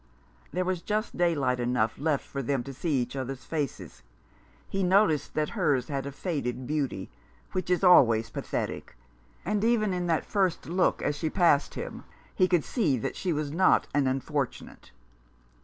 There 0.51 0.65
was 0.65 0.81
just 0.81 1.15
daylight 1.15 1.59
enough 1.59 1.93
left 1.99 2.25
for 2.25 2.41
them 2.41 2.63
to 2.63 2.73
see 2.73 2.99
each 3.03 3.15
other's 3.15 3.45
faces. 3.45 4.01
He 4.67 4.81
noticed 4.81 5.35
that 5.35 5.49
hers 5.49 5.89
had 5.89 6.07
a 6.07 6.11
faded 6.11 6.65
beauty, 6.65 7.11
which 7.51 7.69
is 7.69 7.83
always 7.83 8.31
pathetic; 8.31 8.97
and 9.45 9.63
even 9.63 9.93
in 9.93 10.07
that 10.07 10.25
first 10.25 10.65
look 10.67 11.03
as 11.03 11.15
she 11.15 11.29
passed 11.29 11.75
him 11.75 12.03
he 12.33 12.47
could 12.47 12.63
see 12.63 12.97
that 12.97 13.15
she 13.15 13.31
was 13.31 13.51
not 13.51 13.85
an 13.93 14.07
"unfortunate." 14.07 14.89